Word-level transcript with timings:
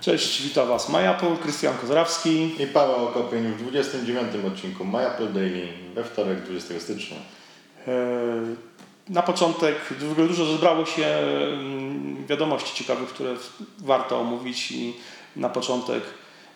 Cześć, 0.00 0.42
witam 0.42 0.68
Was 0.68 0.88
MyApple, 0.88 1.36
Krystian 1.42 1.78
Kozrawski 1.78 2.62
i 2.62 2.66
Paweł 2.66 3.04
Okopień 3.06 3.52
w 3.52 3.62
29 3.62 4.22
odcinku 4.46 4.84
MyApple 4.84 5.32
Daily 5.32 5.68
we 5.94 6.04
wtorek 6.04 6.42
20 6.42 6.80
stycznia. 6.80 7.16
E, 7.86 7.92
na 9.08 9.22
początek 9.22 9.76
dużo 10.16 10.44
zebrało 10.44 10.86
się 10.86 11.06
mm, 11.06 12.26
wiadomości 12.26 12.74
ciekawych, 12.74 13.08
które 13.08 13.34
warto 13.78 14.20
omówić 14.20 14.72
i 14.72 14.94
na 15.36 15.48
początek 15.48 16.02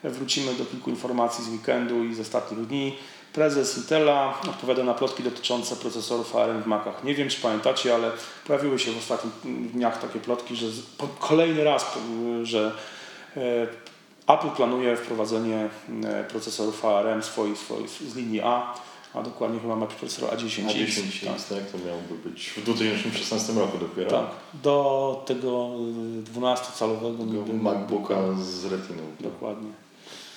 wrócimy 0.04 0.54
do 0.54 0.64
kilku 0.64 0.90
informacji 0.90 1.44
z 1.44 1.48
weekendu 1.48 2.04
i 2.04 2.14
z 2.14 2.20
ostatnich 2.20 2.66
dni. 2.66 2.96
Prezes 3.32 3.78
Intela 3.78 4.34
odpowiada 4.50 4.84
na 4.84 4.94
plotki 4.94 5.22
dotyczące 5.22 5.76
procesorów 5.76 6.36
ARM 6.36 6.62
w 6.62 6.66
Macach. 6.66 7.04
Nie 7.04 7.14
wiem, 7.14 7.28
czy 7.28 7.40
pamiętacie, 7.40 7.94
ale 7.94 8.10
pojawiły 8.46 8.78
się 8.78 8.92
w 8.92 8.98
ostatnich 8.98 9.32
dniach 9.72 10.00
takie 10.00 10.20
plotki, 10.20 10.56
że 10.56 10.66
kolejny 11.20 11.64
raz, 11.64 11.98
że 12.42 12.72
Apple 14.26 14.50
planuje 14.56 14.96
wprowadzenie 14.96 15.68
e, 16.04 16.24
procesorów 16.24 16.84
ARM 16.84 17.22
swoich, 17.22 17.58
swoich 17.58 17.88
z 17.88 18.16
linii 18.16 18.40
A, 18.40 18.74
a 19.14 19.22
dokładnie 19.22 19.60
chyba 19.60 19.76
ma 19.76 19.86
procesor 19.86 20.30
A10. 20.30 20.66
A10 20.66 21.26
tak. 21.26 21.58
tak, 21.58 21.70
to 21.70 21.78
miałoby 21.86 22.30
być 22.30 22.50
w 22.50 22.62
2016 22.62 23.52
roku 23.52 23.78
dopiero. 23.78 24.10
Tak, 24.10 24.26
do 24.62 25.22
tego 25.26 25.70
12-calowego 26.34 27.54
MacBooka 27.62 28.14
z 28.42 28.64
Retiną. 28.64 29.02
Dokładnie. 29.20 29.70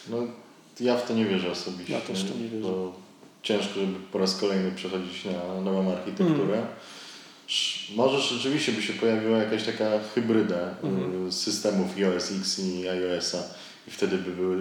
No, 0.10 0.18
ja 0.80 0.98
w 0.98 1.08
to 1.08 1.14
nie 1.14 1.26
wierzę 1.26 1.52
osobiście. 1.52 1.94
Ja 1.94 2.02
też 2.02 2.24
to 2.24 2.38
nie 2.38 2.50
wierzę. 2.50 2.68
Bo 2.68 2.94
ciężko, 3.44 3.74
żeby 3.74 3.94
po 4.12 4.18
raz 4.18 4.36
kolejny 4.36 4.72
przechodzić 4.72 5.26
na 5.26 5.62
nową 5.62 5.92
architekturę. 5.92 6.58
Mm. 6.58 6.68
Może 7.96 8.20
rzeczywiście 8.20 8.72
by 8.72 8.82
się 8.82 8.94
pojawiła 8.94 9.38
jakaś 9.38 9.64
taka 9.64 9.90
hybryda 10.16 10.76
mm. 10.84 11.32
systemów 11.32 11.98
iOS 11.98 12.32
X 12.42 12.60
i 12.60 12.90
iOS-a 12.90 13.38
i 13.88 13.92
wtedy 13.92 14.18
by 14.18 14.32
były. 14.32 14.58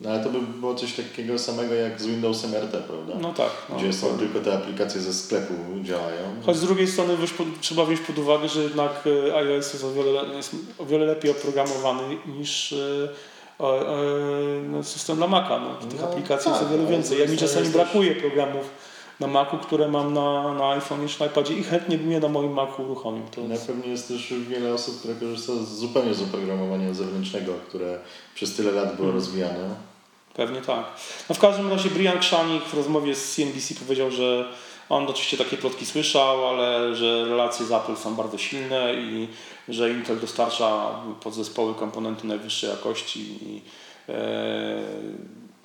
No 0.00 0.10
ale 0.10 0.24
to 0.24 0.30
by 0.30 0.40
było 0.40 0.74
coś 0.74 0.92
takiego 0.92 1.38
samego 1.38 1.74
jak 1.74 2.00
z 2.00 2.06
Windowsem 2.06 2.54
RT, 2.54 2.70
prawda? 2.70 3.14
No 3.20 3.34
tak. 3.34 3.50
No, 3.70 3.76
Gdzie 3.76 3.92
są 3.92 4.18
tylko 4.18 4.40
te 4.40 4.54
aplikacje 4.54 5.00
ze 5.00 5.14
sklepu 5.14 5.54
działają. 5.82 6.42
Choć 6.46 6.56
z 6.56 6.60
drugiej 6.60 6.86
strony 6.86 7.16
pod, 7.38 7.46
trzeba 7.60 7.84
wziąć 7.84 8.00
pod 8.00 8.18
uwagę, 8.18 8.48
że 8.48 8.62
jednak 8.62 9.04
e, 9.28 9.36
iOS 9.36 9.72
jest 9.72 9.84
o 9.84 9.92
wiele, 9.92 10.36
jest 10.36 10.56
o 10.78 10.86
wiele 10.86 11.06
lepiej 11.06 11.30
oprogramowany 11.30 12.16
niż 12.26 12.72
e, 12.72 13.08
no, 14.68 14.82
system 14.82 15.16
dla 15.16 15.26
Maca. 15.26 15.60
No. 15.60 15.88
Tych 15.88 16.00
no, 16.00 16.08
aplikacji 16.08 16.50
tak, 16.50 16.60
jest 16.60 16.72
o 16.72 16.76
wiele 16.76 16.90
więcej. 16.90 17.18
Ja 17.20 17.26
mi 17.26 17.36
czasami 17.36 17.68
brakuje 17.68 18.14
programów 18.14 18.70
na 19.20 19.26
Macu, 19.26 19.58
które 19.58 19.88
mam 19.88 20.14
na, 20.14 20.54
na 20.54 20.70
iPhone 20.70 21.08
czy 21.08 21.20
na 21.20 21.26
iPadzie 21.26 21.54
i 21.54 21.62
chętnie 21.62 21.98
bym 21.98 22.12
je 22.12 22.20
na 22.20 22.28
moim 22.28 22.52
Macu 22.52 22.82
uruchomił. 22.82 23.22
To 23.30 23.40
jest... 23.40 23.68
Na 23.68 23.74
pewno 23.74 23.90
jest 23.90 24.08
też 24.08 24.34
wiele 24.48 24.74
osób, 24.74 24.98
które 24.98 25.14
korzysta 25.14 25.52
zupełnie 25.64 26.14
z 26.14 26.22
oprogramowania 26.22 26.94
zewnętrznego, 26.94 27.52
które 27.68 27.98
przez 28.34 28.56
tyle 28.56 28.72
lat 28.72 28.84
było 28.84 28.96
hmm. 28.96 29.14
rozwijane. 29.14 29.74
Pewnie 30.34 30.60
tak. 30.60 30.84
No 31.28 31.34
w 31.34 31.38
każdym 31.38 31.70
razie 31.70 31.90
Brian 31.90 32.18
Krzanik 32.18 32.64
w 32.64 32.74
rozmowie 32.74 33.14
z 33.14 33.34
CNBC 33.34 33.74
powiedział, 33.74 34.10
że 34.10 34.52
on 34.88 35.06
oczywiście 35.06 35.36
takie 35.36 35.56
plotki 35.56 35.86
słyszał, 35.86 36.48
ale 36.48 36.94
że 36.94 37.24
relacje 37.24 37.66
z 37.66 37.72
Apple 37.72 37.96
są 37.96 38.14
bardzo 38.14 38.38
silne 38.38 38.94
i 38.94 39.28
że 39.68 39.90
Intel 39.90 40.20
dostarcza 40.20 40.90
podzespoły 41.20 41.74
komponenty 41.74 42.26
najwyższej 42.26 42.70
jakości 42.70 43.20
i 43.20 43.62
e, 44.08 44.82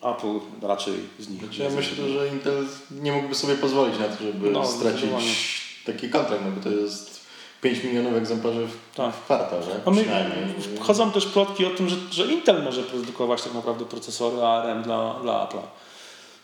Apple 0.03 0.39
raczej 0.61 0.93
z 1.19 1.29
nich. 1.29 1.43
Znaczy, 1.43 1.63
ja 1.63 1.69
myślę, 1.69 2.09
że 2.09 2.27
Intel 2.27 2.65
nie 2.91 3.11
mógłby 3.11 3.35
sobie 3.35 3.55
pozwolić 3.55 3.99
na 3.99 4.07
to, 4.07 4.23
żeby 4.23 4.51
no, 4.51 4.67
stracić 4.67 5.61
taki 5.85 6.09
kontrakt, 6.09 6.41
no 6.45 6.51
bo 6.51 6.63
to 6.63 6.69
jest 6.69 7.21
5 7.61 7.83
milionów 7.83 8.13
egzemplarzy 8.13 8.67
w, 8.67 8.95
tak. 8.95 9.15
w 9.15 9.25
kwartał, 9.25 9.63
że? 9.63 9.81
Wchodzą 10.79 11.11
też 11.11 11.25
plotki 11.25 11.65
o 11.65 11.69
tym, 11.69 11.89
że, 11.89 11.95
że 12.11 12.25
Intel 12.25 12.63
może 12.63 12.83
produkować 12.83 13.41
tak 13.41 13.53
naprawdę 13.53 13.85
procesory 13.85 14.43
ARM 14.43 14.83
dla, 14.83 15.13
dla 15.21 15.33
Apple'a. 15.33 15.61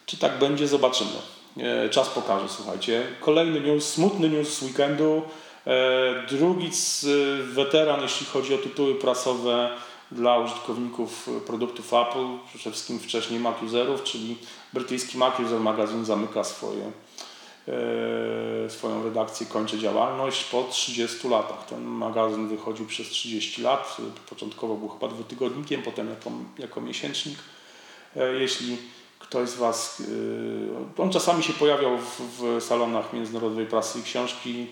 Czy 0.06 0.18
tak 0.18 0.40
będzie? 0.40 0.68
Zobaczymy. 0.68 1.12
E, 1.58 1.90
czas 1.90 2.10
pokaże, 2.10 2.50
słuchajcie. 2.50 3.04
Kolejny 3.20 3.62
news, 3.62 3.88
smutny 3.88 4.30
news 4.30 4.58
z 4.58 4.64
weekendu. 4.64 5.22
E, 5.68 6.28
drugi 6.30 6.74
z 6.74 7.04
e, 7.04 7.08
weteran, 7.44 8.02
jeśli 8.02 8.26
chodzi 8.26 8.54
o 8.54 8.58
tytuły 8.58 8.96
prasowe 8.96 9.70
dla 10.12 10.38
użytkowników 10.38 11.30
produktów 11.48 11.94
Apple, 11.94 12.28
przede 12.56 12.72
wszystkim 12.72 13.00
wcześniej 13.00 13.40
Mac 13.40 13.64
Userów, 13.64 14.04
czyli 14.04 14.38
brytyjski 14.74 15.18
Mac 15.18 15.40
User 15.40 15.60
Magazine 15.60 16.06
zamyka 16.06 16.44
swoje, 16.44 16.92
swoją 18.70 19.04
redakcję, 19.04 19.48
kończy 19.48 19.80
działalność 19.80 20.44
po 20.44 20.64
30 20.64 21.28
latach. 21.28 21.66
Ten 21.66 21.84
magazyn 21.84 22.48
wychodził 22.48 22.86
przez 22.86 23.08
30 23.08 23.62
lat. 23.62 23.98
Początkowo 24.30 24.76
był 24.76 24.90
chyba 24.90 25.08
dwutygodnikiem, 25.08 25.82
potem 25.82 26.10
jako, 26.10 26.32
jako 26.58 26.82
miesięcznik. 26.82 27.38
Jeśli 28.40 28.78
ktoś 29.20 29.50
z 29.50 29.56
Was, 29.56 30.00
y, 30.00 30.70
on 30.98 31.12
czasami 31.12 31.44
się 31.44 31.54
pojawiał 31.54 31.98
w, 31.98 32.22
w 32.40 32.64
salonach 32.64 33.14
międzynarodowej 33.14 33.66
prasy 33.66 34.00
i 34.00 34.04
książki, 34.04 34.68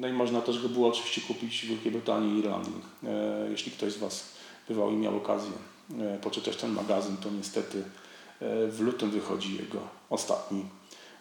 no 0.00 0.08
i 0.08 0.12
można 0.12 0.40
też 0.40 0.62
go 0.62 0.68
było 0.68 0.88
oczywiście 0.88 1.20
kupić 1.20 1.62
w 1.62 1.68
Wielkiej 1.68 1.92
Brytanii 1.92 2.34
i 2.34 2.38
Irlandii. 2.38 2.82
E, 3.04 3.46
jeśli 3.50 3.72
ktoś 3.72 3.92
z 3.92 3.98
Was 3.98 4.24
bywał 4.68 4.90
i 4.90 4.96
miał 4.96 5.16
okazję 5.16 5.52
e, 6.00 6.18
poczytać 6.18 6.56
ten 6.56 6.72
magazyn, 6.72 7.16
to 7.16 7.30
niestety 7.30 7.78
e, 7.78 8.68
w 8.68 8.80
lutym 8.80 9.10
wychodzi 9.10 9.56
jego 9.56 9.78
ostatni 10.10 10.64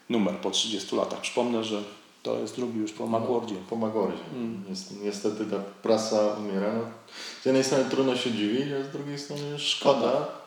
numer 0.09 0.35
po 0.35 0.51
30 0.51 0.95
latach. 0.95 1.21
Przypomnę, 1.21 1.63
że 1.63 1.83
to 2.23 2.39
jest 2.39 2.55
drugi 2.55 2.79
już 2.79 2.91
po 2.91 3.07
Macworldzie. 3.07 3.55
Po 3.69 3.75
Macworldzie. 3.75 4.23
Mm. 4.33 4.63
Niestety 5.03 5.45
ta 5.45 5.57
prasa 5.83 6.35
umiera. 6.39 6.73
No, 6.73 6.81
z 7.41 7.45
jednej 7.45 7.63
strony 7.63 7.85
trudno 7.89 8.17
się 8.17 8.31
dziwić, 8.31 8.63
a 8.81 8.83
z 8.83 8.91
drugiej 8.91 9.19
strony 9.19 9.59
szkoda 9.59 10.43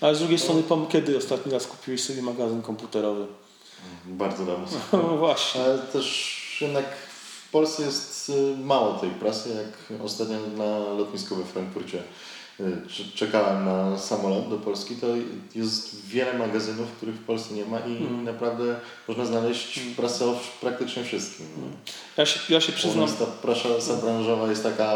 ale 0.00 0.14
z 0.14 0.18
drugiej 0.18 0.38
strony, 0.38 0.62
kiedy 0.88 1.16
ostatni 1.16 1.52
raz 1.52 1.66
kupiłeś 1.66 2.04
sobie 2.04 2.22
magazyn 2.22 2.62
komputerowy? 2.62 3.26
Bardzo 4.06 4.46
dawno. 4.46 4.66
No 4.92 5.16
właśnie. 5.16 5.62
Ale 5.62 5.78
też 5.78 6.40
jednak 6.64 6.84
w 7.46 7.50
Polsce 7.50 7.82
jest 7.82 8.28
y, 8.28 8.56
mało 8.64 8.92
tej 8.92 9.10
prasy, 9.10 9.48
jak 9.48 10.00
ostatnio 10.00 10.36
na 10.56 10.78
lotnisku 10.78 11.36
we 11.36 11.44
Frankfurcie 11.44 12.02
y, 12.60 12.82
czekałem 13.14 13.64
na 13.64 13.98
samolot 13.98 14.50
do 14.50 14.56
Polski, 14.56 14.96
to 14.96 15.06
jest 15.54 16.06
wiele 16.06 16.38
magazynów, 16.38 16.92
których 16.96 17.14
w 17.14 17.24
Polsce 17.24 17.54
nie 17.54 17.64
ma 17.64 17.78
i 17.78 17.98
hmm. 17.98 18.24
naprawdę 18.24 18.76
można 19.08 19.24
znaleźć 19.24 19.74
hmm. 19.74 19.94
prasę 19.94 20.26
o 20.26 20.40
praktycznie 20.60 21.04
wszystkim. 21.04 21.46
Hmm. 21.54 21.76
Ja 22.16 22.26
się, 22.26 22.54
ja 22.54 22.60
się 22.60 22.72
przyznam... 22.72 23.08
Ta 23.08 23.26
prasa 23.26 23.96
branżowa 24.02 24.50
jest 24.50 24.62
taka, 24.62 24.94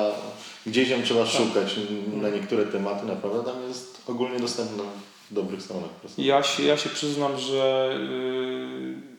gdzieś 0.67 0.89
ją 0.89 1.03
trzeba 1.03 1.25
tak. 1.25 1.33
szukać 1.33 1.77
na 2.13 2.29
niektóre 2.29 2.67
tematy, 2.67 3.07
naprawdę 3.07 3.53
tam 3.53 3.63
jest 3.69 3.99
ogólnie 4.07 4.41
dostępna 4.41 4.83
w 5.31 5.35
dobrych 5.35 5.63
stronach. 5.63 5.91
Ja 6.19 6.43
się, 6.43 6.63
ja 6.63 6.77
się 6.77 6.89
przyznam, 6.89 7.39
że 7.39 7.91
yy, 8.01 9.18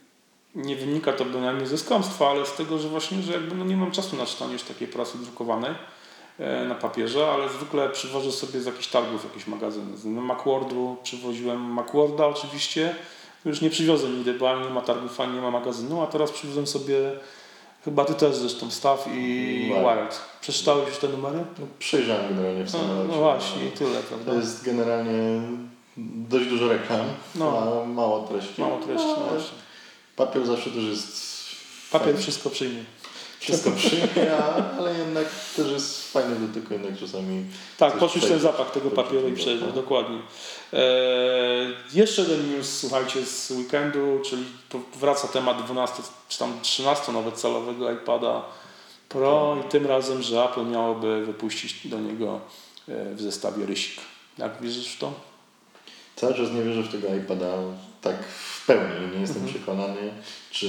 nie 0.55 0.75
wynika 0.75 1.13
to 1.13 1.25
bynajmniej 1.25 1.67
ze 1.67 1.77
skąpstwa, 1.77 2.29
ale 2.29 2.45
z 2.45 2.53
tego, 2.53 2.77
że 2.77 2.89
właśnie, 2.89 3.21
że 3.21 3.33
jakby 3.33 3.55
no 3.55 3.65
nie 3.65 3.77
mam 3.77 3.91
czasu 3.91 4.15
na 4.15 4.25
czytanie 4.25 4.53
już 4.53 4.63
takiej 4.63 4.87
prasy 4.87 5.17
drukowanej 5.17 5.71
yy, 6.39 6.45
na 6.67 6.75
papierze, 6.75 7.31
ale 7.31 7.49
zwykle 7.49 7.89
przywożę 7.89 8.31
sobie 8.31 8.59
z 8.59 8.65
jakichś 8.65 8.88
targów 8.88 9.23
jakieś 9.23 9.47
magazyny. 9.47 9.97
Z 9.97 10.05
Macworldu 10.05 10.97
przywoziłem 11.03 11.61
Macworlda 11.61 12.27
oczywiście, 12.27 12.95
już 13.45 13.61
nie 13.61 13.69
przywiozę 13.69 14.09
nigdy, 14.09 14.33
bo 14.33 14.51
ani 14.51 14.61
nie 14.61 14.73
ma 14.73 14.81
targów, 14.81 15.19
ani 15.19 15.33
nie 15.33 15.41
ma 15.41 15.51
magazynu, 15.51 16.01
a 16.01 16.07
teraz 16.07 16.31
przywiozłem 16.31 16.67
sobie 16.67 16.95
Chyba 17.85 18.05
ty 18.05 18.13
też 18.13 18.35
zresztą 18.35 18.71
Staw 18.71 19.07
i 19.13 19.71
Wild. 19.75 20.21
Przeczytałeś 20.41 20.89
już 20.89 20.97
te 20.97 21.07
numery? 21.07 21.38
No, 21.59 21.65
przejrzałem 21.79 22.29
generalnie 22.29 22.63
w 22.63 22.69
samolocie. 22.69 23.07
No, 23.07 23.15
no 23.15 23.21
właśnie, 23.21 23.65
i 23.65 23.71
tyle, 23.71 23.99
prawda? 23.99 24.31
To 24.31 24.38
jest 24.38 24.65
generalnie 24.65 25.41
dość 25.97 26.45
dużo 26.45 26.68
reklam, 26.68 27.06
no. 27.35 27.57
a 27.57 27.85
mało 27.85 28.27
treści. 28.27 28.62
Mało 28.62 28.77
treści, 28.77 29.07
no, 29.07 29.15
no 29.33 29.39
Papier 30.19 30.45
zawsze 30.45 30.69
też 30.69 30.83
jest... 30.83 31.30
Papier 31.92 32.07
fajny. 32.07 32.21
wszystko 32.21 32.50
przyjmie. 32.50 32.83
Wszystko 33.39 33.71
przyjmie, 33.71 34.38
ale 34.80 34.98
jednak 35.00 35.27
też 35.56 35.71
jest 35.71 36.12
fajny 36.12 36.36
do 36.36 36.48
dotyku, 36.48 36.74
jednak 36.74 37.00
czasami... 37.00 37.45
Tak, 37.77 37.98
poczuć 37.98 38.25
ten 38.25 38.39
zapach 38.39 38.71
tego 38.71 38.89
papieru 38.92 39.27
i 39.27 39.33
przejrzeć, 39.33 39.68
no. 39.68 39.81
dokładnie. 39.81 40.18
Eee, 40.74 41.74
jeszcze 41.94 42.21
jeden 42.21 42.51
news, 42.51 42.80
słuchajcie, 42.80 43.25
z 43.25 43.51
weekendu, 43.51 44.21
czyli 44.25 44.44
wraca 44.95 45.27
temat 45.27 45.63
12 45.66 46.04
czy 46.30 46.39
tam 46.39 46.60
13 46.62 47.12
nawet 47.12 47.42
calowego 47.42 47.92
iPada 47.92 48.44
Pro 49.10 49.57
i 49.65 49.69
tym 49.69 49.86
razem, 49.86 50.22
że 50.22 50.44
Apple 50.44 50.65
miałoby 50.65 51.25
wypuścić 51.25 51.88
do 51.88 52.00
niego 52.00 52.39
e, 52.88 53.15
w 53.15 53.22
zestawie 53.22 53.65
rysik. 53.65 54.01
Jak 54.38 54.62
wierzysz 54.62 54.88
w 54.88 55.00
to? 55.00 55.28
Cały 56.19 56.33
czas 56.33 56.51
nie 56.51 56.63
wierzę 56.63 56.83
w 56.83 56.92
tego 56.92 57.16
iPada 57.16 57.48
tak 58.01 58.24
w 58.24 58.66
pełni. 58.66 59.16
Nie 59.16 59.21
jestem 59.21 59.44
mhm. 59.44 59.56
przekonany, 59.56 60.12
czy 60.51 60.68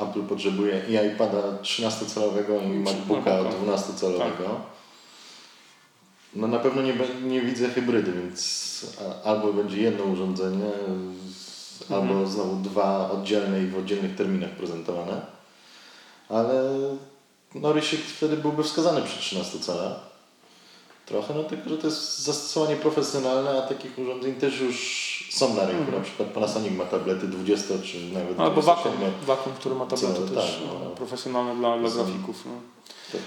Apple 0.00 0.22
potrzebuje 0.22 0.82
i 0.88 0.92
iPada 0.92 1.38
13-calowego 1.62 2.62
i 2.64 2.68
MacBooka 2.68 3.30
12-calowego. 3.30 4.44
Tak. 4.44 4.72
No 6.34 6.46
na 6.46 6.58
pewno 6.58 6.82
nie, 6.82 6.94
nie 7.22 7.40
widzę 7.40 7.68
hybrydy, 7.68 8.12
więc 8.12 8.86
albo 9.24 9.52
będzie 9.52 9.82
jedno 9.82 10.04
urządzenie, 10.04 10.66
mhm. 10.66 11.14
albo 11.90 12.26
znowu 12.26 12.56
dwa 12.56 13.10
oddzielne 13.10 13.62
i 13.62 13.66
w 13.66 13.78
oddzielnych 13.78 14.16
terminach 14.16 14.50
prezentowane. 14.50 15.26
Ale 16.28 16.62
no 17.54 17.72
Rysik 17.72 18.00
wtedy 18.00 18.36
byłby 18.36 18.62
wskazany 18.62 19.02
przy 19.02 19.18
13 19.18 19.58
calach. 19.58 20.11
Trochę, 21.06 21.34
no 21.34 21.44
tylko, 21.44 21.68
że 21.68 21.78
to 21.78 21.86
jest 21.86 22.18
zastosowanie 22.18 22.76
profesjonalne, 22.76 23.62
a 23.64 23.68
takich 23.68 23.98
urządzeń 23.98 24.34
też 24.34 24.60
już 24.60 25.28
są 25.32 25.54
na 25.54 25.66
rynku. 25.66 25.82
Mhm. 25.82 25.98
Na 25.98 26.04
przykład 26.04 26.28
Panasonic 26.28 26.72
ma 26.72 26.84
tablety 26.84 27.28
20 27.28 27.74
czy 27.84 28.12
nawet 28.12 28.40
Albo 28.40 28.62
27. 28.62 28.92
Wacom, 29.00 29.12
Wacom, 29.26 29.52
który 29.52 29.74
ma 29.74 29.86
tablety 29.86 30.14
Co, 30.14 30.34
też 30.34 30.46
tak, 30.46 30.66
no, 30.66 30.84
no. 30.84 30.90
profesjonalne 30.90 31.54
dla, 31.56 31.78
dla 31.78 31.90
grafików. 31.90 32.42
No. 32.46 32.52
Tak. 33.12 33.20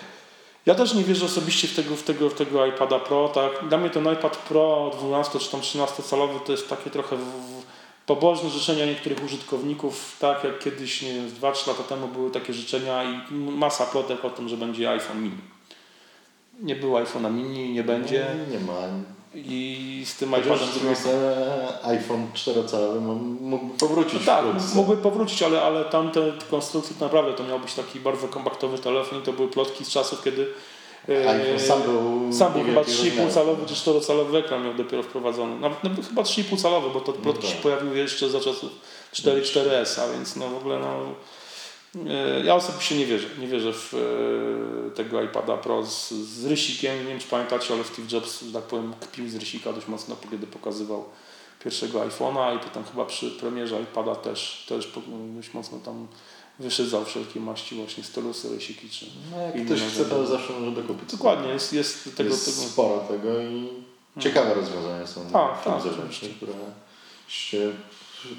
Ja 0.65 0.75
też 0.75 0.93
nie 0.93 1.03
wierzę 1.03 1.25
osobiście 1.25 1.67
w 1.67 1.75
tego, 1.75 1.95
w 1.95 2.03
tego, 2.03 2.29
w 2.29 2.33
tego 2.33 2.65
iPada 2.65 2.99
Pro. 2.99 3.29
Tak. 3.29 3.69
Dla 3.69 3.77
mnie 3.77 3.89
ten 3.89 4.13
iPad 4.13 4.37
Pro 4.37 4.91
12 4.99 5.39
czy 5.39 5.51
tam 5.51 5.61
13 5.61 6.03
calowy 6.03 6.39
to 6.45 6.51
jest 6.51 6.69
takie 6.69 6.89
trochę 6.89 7.15
w, 7.15 7.19
w, 7.19 7.63
pobożne 8.05 8.49
życzenia 8.49 8.85
niektórych 8.85 9.23
użytkowników, 9.23 10.17
tak 10.19 10.43
jak 10.43 10.59
kiedyś, 10.59 11.01
nie 11.01 11.13
wiem, 11.13 11.29
2-3 11.29 11.67
lata 11.67 11.83
temu 11.83 12.07
były 12.07 12.31
takie 12.31 12.53
życzenia 12.53 13.03
i 13.03 13.33
masa 13.33 13.85
plotek 13.85 14.25
o 14.25 14.29
tym, 14.29 14.49
że 14.49 14.57
będzie 14.57 14.89
iPhone 14.89 15.23
mini. 15.23 15.54
Nie 16.61 16.75
było 16.75 16.99
iPhone'a 17.01 17.31
mini, 17.33 17.73
nie 17.73 17.83
będzie. 17.83 18.25
Nie 18.51 18.59
ma. 18.59 18.73
I 19.35 20.03
z 20.05 20.15
tym 20.15 20.29
iPadem 20.29 20.57
z 20.57 20.73
drugiej 20.79 20.95
strony 20.95 21.17
iPhone 21.83 22.27
4-calowy 22.33 22.99
mógłby 23.41 23.77
powrócić 23.77 24.13
No 24.19 24.25
tak, 24.25 24.45
wkrótce. 24.45 24.75
mógłby 24.75 24.97
powrócić, 24.97 25.43
ale, 25.43 25.61
ale 25.61 25.85
tamte 25.85 26.21
konstrukcje 26.51 26.95
to 26.99 27.05
naprawdę 27.05 27.33
to 27.33 27.43
miał 27.43 27.59
być 27.59 27.73
taki 27.73 27.99
bardzo 27.99 28.27
kompaktowy 28.27 28.77
telefon 28.77 29.19
i 29.19 29.21
to 29.21 29.33
były 29.33 29.47
plotki 29.47 29.85
z 29.85 29.89
czasów, 29.89 30.23
kiedy 30.23 30.47
e, 31.09 31.29
iPhone 31.29 31.59
sam 31.59 31.81
był 31.81 32.33
sam 32.33 32.53
był 32.53 32.63
chyba 32.63 32.81
niewielkiego 32.81 33.03
3,5 33.03 33.25
rozmiaru. 33.25 33.33
calowy 33.33 33.65
czy 33.65 33.75
4 33.75 34.01
calowy 34.01 34.37
ekran 34.37 34.63
miał 34.63 34.73
dopiero 34.73 35.03
wprowadzony. 35.03 35.59
Nawet 35.59 35.83
no, 35.83 35.89
chyba 36.09 36.21
3,5 36.21 36.61
calowy, 36.61 36.89
bo 36.93 36.99
to 37.01 37.13
plotki 37.13 37.47
tak. 37.47 37.55
się 37.55 37.61
pojawiły 37.61 37.97
jeszcze 37.97 38.29
za 38.29 38.39
czasów 38.39 38.71
4.4S, 39.13 40.01
a 40.01 40.13
więc 40.13 40.35
no 40.35 40.47
w 40.49 40.55
ogóle 40.57 40.79
no 40.79 40.99
ja 42.43 42.55
osobiście 42.55 42.95
nie 42.97 43.05
wierzę. 43.05 43.27
Nie 43.39 43.47
wierzę 43.47 43.73
w 43.73 43.93
e, 43.93 44.95
tego 44.95 45.21
iPada 45.21 45.57
Pro 45.57 45.85
z, 45.85 46.11
z 46.11 46.45
rysikiem. 46.45 46.97
Nie 46.97 47.09
wiem 47.09 47.19
czy 47.19 47.27
pamiętacie, 47.27 47.73
ale 47.73 47.83
Steve 47.83 48.07
Jobs, 48.11 48.43
że 48.43 48.53
tak 48.53 48.63
powiem, 48.63 48.93
kpił 49.01 49.29
z 49.29 49.35
rysika 49.35 49.73
dość 49.73 49.87
mocno, 49.87 50.15
kiedy 50.31 50.47
pokazywał 50.47 51.05
pierwszego 51.63 51.99
iPhone'a 51.99 52.55
i 52.55 52.59
potem 52.59 52.83
chyba 52.83 53.05
przy 53.05 53.31
premierze 53.31 53.81
iPada 53.81 54.15
też, 54.15 54.65
też 54.69 54.91
dość 55.35 55.53
mocno 55.53 55.77
tam 55.85 56.07
wyszydzał 56.59 57.05
wszelkie 57.05 57.39
maści 57.39 57.75
właśnie 57.75 58.03
stylusy, 58.03 58.49
rysiki 58.55 58.89
czy 58.89 59.05
No, 59.31 59.41
jak 59.41 59.65
ktoś 59.65 59.81
chce, 59.81 60.05
to 60.05 60.27
zawsze 60.27 60.53
może 60.53 60.71
dokupić. 60.71 61.11
Dokładnie, 61.11 61.49
jest, 61.49 61.73
jest 61.73 62.15
tego, 62.17 62.29
jest 62.29 62.45
tego 62.45 62.67
sporo 62.67 62.97
tego 62.99 63.41
i 63.41 63.69
ciekawe 64.19 64.53
rozwiązania 64.53 65.07
są 65.07 65.21
Tak, 65.33 65.63
tak, 65.63 65.81
zewnętrzne, 65.81 66.29
które 66.29 66.53
się 67.27 67.71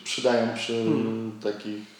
przydają 0.04 0.54
przy 0.54 0.72
Hmm. 0.72 1.32
takich 1.42 1.95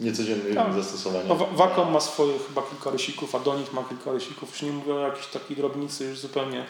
niecodziennych 0.00 0.54
Tak. 0.54 0.72
zastosowaniach. 0.74 1.28
No, 1.28 1.34
Wa- 1.36 1.46
Wacom 1.46 1.92
ma 1.92 2.00
swoje 2.00 2.32
chyba 2.48 2.62
kilka 2.62 2.90
rysików, 2.90 3.34
a 3.34 3.38
Donit 3.38 3.72
ma 3.72 3.82
kilka 3.84 4.12
rysików. 4.12 4.50
Już 4.52 4.62
nie 4.62 4.72
mówię 4.72 4.94
o 4.94 4.98
jakiejś 4.98 5.26
takiej 5.26 5.56
drobnicy 5.56 6.04
już 6.04 6.18
zupełnie 6.18 6.64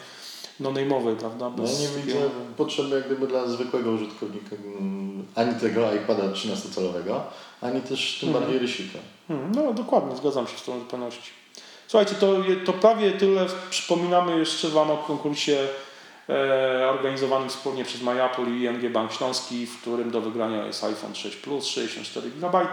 no-name'owej, 0.59 1.15
prawda? 1.15 1.51
No, 1.57 1.63
ja 1.63 1.69
nie 1.79 1.87
takiego- 1.87 2.05
widzę 2.05 2.29
potrzeby 2.57 2.95
jak 2.95 3.05
gdyby 3.05 3.27
dla 3.27 3.47
zwykłego 3.47 3.91
użytkownika 3.91 4.55
mm, 4.55 5.25
ani 5.35 5.55
tego 5.55 5.93
iPada 5.93 6.23
13-calowego, 6.23 7.19
ani 7.61 7.81
też 7.81 8.17
tym 8.19 8.29
Mhm. 8.29 8.43
bardziej 8.45 8.61
rysika. 8.61 8.99
Hmm, 9.27 9.51
No 9.55 9.73
dokładnie, 9.73 10.15
zgadzam 10.15 10.47
się 10.47 10.57
z 10.57 10.63
tą 10.63 10.79
zupełności. 10.79 11.29
Słuchajcie, 11.87 12.15
to, 12.15 12.33
to 12.65 12.73
prawie 12.73 13.11
tyle. 13.11 13.45
Przypominamy 13.69 14.39
jeszcze 14.39 14.67
Wam 14.69 14.91
o 14.91 14.97
konkursie 14.97 15.67
e, 16.29 16.89
organizowanym 16.89 17.49
wspólnie 17.49 17.85
przez 17.85 18.01
MyApple 18.01 18.43
i 18.49 18.63
ING 18.63 18.91
Bank 18.91 19.11
Śląski, 19.13 19.65
w 19.65 19.81
którym 19.81 20.11
do 20.11 20.21
wygrania 20.21 20.65
jest 20.65 20.83
iPhone 20.83 21.15
6 21.15 21.35
Plus 21.35 21.65
64 21.65 22.29
GB. 22.29 22.67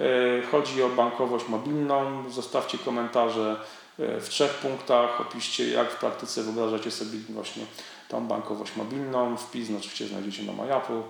E, 0.00 0.42
chodzi 0.50 0.82
o 0.82 0.88
bankowość 0.88 1.48
mobilną. 1.48 2.30
Zostawcie 2.30 2.78
komentarze 2.78 3.60
e, 3.98 4.20
w 4.20 4.28
trzech 4.28 4.54
punktach. 4.54 5.20
Opiszcie, 5.20 5.70
jak 5.70 5.90
w 5.90 5.96
praktyce 5.96 6.42
wyobrażacie 6.42 6.90
sobie 6.90 7.18
właśnie 7.28 7.62
tą 8.08 8.26
bankowość 8.26 8.76
mobilną. 8.76 9.36
Wpis 9.36 9.68
oczywiście 9.78 10.06
znajdziecie 10.06 10.42
na 10.42 10.52
MyApple. 10.52 11.02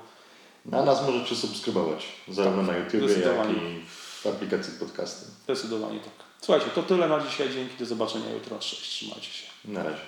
A 0.73 0.83
nas 0.83 1.07
możecie 1.07 1.37
subskrybować 1.37 2.07
zarówno 2.29 2.63
na 2.63 2.77
YouTubie, 2.77 3.15
jak 3.15 3.51
i 3.51 3.85
w 4.23 4.27
aplikacji 4.27 4.73
podcasty. 4.81 5.27
Zdecydowanie 5.45 6.01
tak. 6.01 6.27
Słuchajcie, 6.41 6.71
to 6.75 6.83
tyle 6.83 7.09
na 7.09 7.21
dzisiaj. 7.21 7.51
Dzięki, 7.51 7.77
do 7.79 7.87
zobaczenia 7.87 8.31
jutro. 8.31 8.59
Cześć, 8.59 8.89
trzymajcie 8.89 9.31
się. 9.31 9.47
Na 9.65 9.83
razie. 9.83 10.03